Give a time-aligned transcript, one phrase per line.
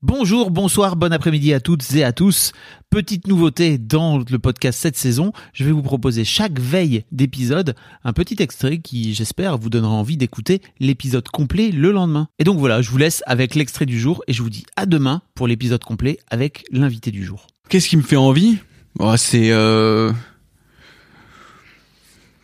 [0.00, 2.52] Bonjour, bonsoir, bon après-midi à toutes et à tous.
[2.88, 8.12] Petite nouveauté dans le podcast cette saison, je vais vous proposer chaque veille d'épisode un
[8.12, 12.28] petit extrait qui, j'espère, vous donnera envie d'écouter l'épisode complet le lendemain.
[12.38, 14.86] Et donc voilà, je vous laisse avec l'extrait du jour et je vous dis à
[14.86, 17.48] demain pour l'épisode complet avec l'invité du jour.
[17.68, 18.58] Qu'est-ce qui me fait envie?
[19.00, 19.50] Oh, C'est...
[19.50, 20.12] Euh...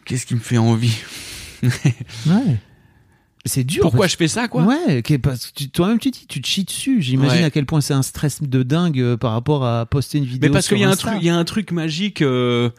[0.06, 0.96] Qu'est-ce qui me fait envie?
[2.26, 2.59] Ouais.
[3.46, 3.82] C'est dur.
[3.82, 7.02] Pourquoi je fais ça, quoi Ouais, parce que toi-même tu dis, tu te chies dessus.
[7.02, 7.44] J'imagine Ouais.
[7.44, 10.48] à quel point c'est un stress de dingue euh, par rapport à poster une vidéo.
[10.48, 12.70] Mais parce qu'il y a un truc, il y a un truc magique euh,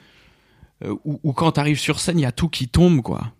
[0.83, 3.31] euh, où, où quand t'arrives sur scène, il y a tout qui tombe, quoi.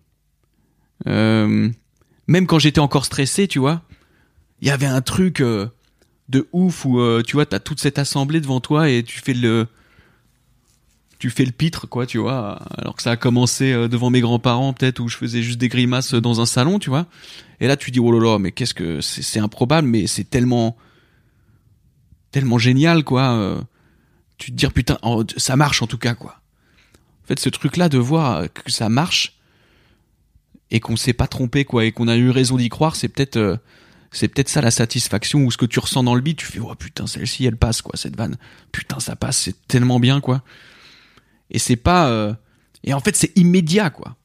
[1.06, 1.68] Euh,
[2.28, 3.82] même quand j'étais encore stressé, tu vois,
[4.60, 5.66] il y avait un truc euh,
[6.28, 9.66] de ouf où tu vois, t'as toute cette assemblée devant toi et tu fais le,
[11.18, 12.58] tu fais le pitre, quoi, tu vois.
[12.76, 15.68] Alors que ça a commencé euh, devant mes grands-parents, peut-être où je faisais juste des
[15.68, 17.06] grimaces dans un salon, tu vois.
[17.60, 20.76] Et là, tu dis oh là là, mais qu'est-ce que c'est, improbable, mais c'est tellement,
[22.30, 23.32] tellement génial, quoi.
[23.32, 23.60] euh,
[24.38, 24.98] tu te dis putain
[25.36, 26.40] ça marche en tout cas quoi
[27.24, 29.38] en fait ce truc là de voir que ça marche
[30.70, 33.36] et qu'on s'est pas trompé quoi et qu'on a eu raison d'y croire c'est peut-être
[33.36, 33.56] euh,
[34.10, 36.60] c'est peut-être ça la satisfaction ou ce que tu ressens dans le beat tu fais
[36.60, 38.36] oh putain celle-ci elle passe quoi cette vanne
[38.72, 40.42] putain ça passe c'est tellement bien quoi
[41.50, 42.34] et c'est pas euh,
[42.84, 44.16] et en fait c'est immédiat quoi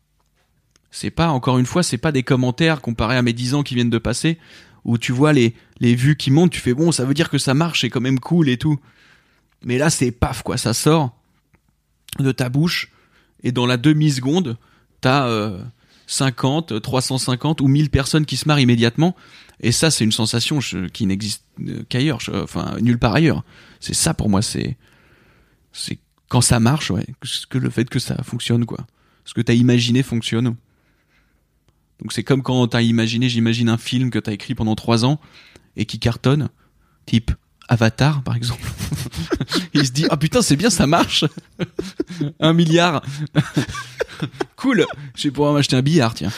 [0.91, 3.75] c'est pas encore une fois c'est pas des commentaires comparés à mes 10 ans qui
[3.75, 4.37] viennent de passer
[4.83, 7.37] où tu vois les les vues qui montent tu fais bon ça veut dire que
[7.37, 8.79] ça marche c'est quand même cool et tout
[9.63, 10.57] mais là, c'est paf, quoi.
[10.57, 11.15] Ça sort
[12.19, 12.91] de ta bouche.
[13.43, 14.57] Et dans la demi-seconde,
[15.01, 15.63] t'as euh,
[16.07, 19.15] 50, 350 ou 1000 personnes qui se marrent immédiatement.
[19.59, 20.59] Et ça, c'est une sensation
[20.93, 22.19] qui n'existe euh, qu'ailleurs.
[22.33, 23.43] Enfin, nulle part ailleurs.
[23.79, 24.77] C'est ça pour moi, c'est.
[25.73, 25.99] C'est
[26.31, 27.05] quand ça marche, ouais.
[27.49, 28.87] que- le fait que ça fonctionne, quoi.
[29.25, 30.55] Ce que t'as imaginé fonctionne.
[31.99, 35.19] Donc c'est comme quand t'as imaginé, j'imagine, un film que t'as écrit pendant trois ans
[35.75, 36.47] et qui cartonne.
[37.05, 37.31] Type
[37.67, 38.65] Avatar, par exemple.
[39.73, 41.25] il se dit ah putain c'est bien ça marche
[42.39, 43.01] un milliard
[44.55, 46.31] cool je vais pouvoir m'acheter un billard tiens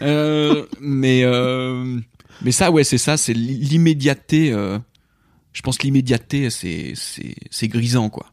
[0.00, 1.98] Euh, mais euh,
[2.42, 4.78] mais ça ouais c'est ça c'est l'immédiateté euh,
[5.52, 6.94] je pense que l'immédiateté c'est
[7.50, 8.32] c'est grisant quoi